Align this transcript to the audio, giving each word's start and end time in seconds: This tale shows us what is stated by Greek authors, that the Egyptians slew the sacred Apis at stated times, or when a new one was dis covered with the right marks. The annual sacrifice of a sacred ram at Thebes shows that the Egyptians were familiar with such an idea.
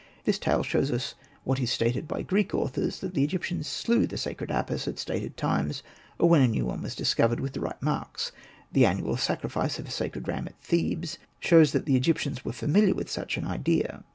This 0.23 0.39
tale 0.39 0.63
shows 0.63 0.91
us 0.91 1.13
what 1.43 1.59
is 1.59 1.69
stated 1.71 2.07
by 2.07 2.23
Greek 2.23 2.55
authors, 2.55 3.01
that 3.01 3.13
the 3.13 3.23
Egyptians 3.23 3.67
slew 3.67 4.07
the 4.07 4.17
sacred 4.17 4.49
Apis 4.49 4.87
at 4.87 4.97
stated 4.97 5.37
times, 5.37 5.83
or 6.17 6.27
when 6.27 6.41
a 6.41 6.47
new 6.47 6.65
one 6.65 6.81
was 6.81 6.95
dis 6.95 7.13
covered 7.13 7.39
with 7.39 7.53
the 7.53 7.59
right 7.59 7.79
marks. 7.83 8.31
The 8.71 8.87
annual 8.87 9.15
sacrifice 9.15 9.77
of 9.77 9.87
a 9.87 9.91
sacred 9.91 10.27
ram 10.27 10.47
at 10.47 10.59
Thebes 10.59 11.19
shows 11.39 11.71
that 11.73 11.85
the 11.85 11.97
Egyptians 11.97 12.43
were 12.43 12.51
familiar 12.51 12.95
with 12.95 13.11
such 13.11 13.37
an 13.37 13.45
idea. 13.45 14.03